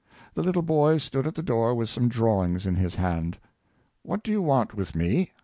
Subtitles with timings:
[0.33, 3.37] The little boy stood at the door with some drawings in his hand.
[4.01, 5.29] "What do you want with me.